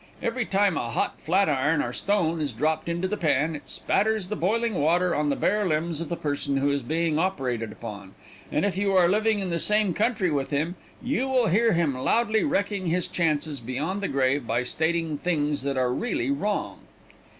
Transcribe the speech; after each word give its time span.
Every 0.19 0.45
time 0.47 0.77
a 0.77 0.89
hot 0.89 1.21
flat 1.21 1.47
iron 1.47 1.83
or 1.83 1.93
stone 1.93 2.41
is 2.41 2.53
dropped 2.53 2.89
into 2.89 3.07
the 3.07 3.17
pan 3.17 3.55
it 3.55 3.69
spatters 3.69 4.29
the 4.29 4.35
boiling 4.35 4.73
water 4.81 5.13
on 5.13 5.29
the 5.29 5.35
bare 5.35 5.63
limbs 5.63 6.01
of 6.01 6.09
the 6.09 6.15
person 6.17 6.57
who 6.57 6.71
is 6.71 6.81
being 6.81 7.19
operated 7.19 7.71
upon, 7.71 8.15
and 8.51 8.65
if 8.65 8.79
you 8.79 8.95
are 8.95 9.07
living 9.07 9.41
in 9.41 9.51
the 9.51 9.59
same 9.59 9.93
country 9.93 10.31
with 10.31 10.49
him, 10.49 10.73
you 11.03 11.27
will 11.27 11.45
hear 11.49 11.73
him 11.73 11.95
loudly 11.95 12.43
wrecking 12.43 12.87
his 12.87 13.07
chances 13.07 13.59
beyond 13.59 14.01
the 14.01 14.07
grave 14.07 14.47
by 14.47 14.63
stating 14.63 15.19
things 15.19 15.61
that 15.61 15.77
are 15.77 15.93
really 15.93 16.31
wrong. 16.31 16.79